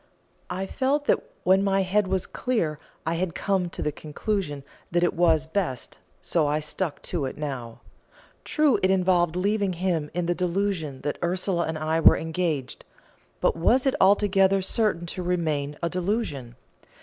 [0.49, 5.03] I felt that when my head was clear I had come to the conclusion that
[5.03, 7.81] it was best, so I stuck to it now.
[8.43, 12.83] True, it involved leaving him in the delusion that Ursula and I were engaged
[13.41, 16.55] but was it altogether certain to remain a delusion?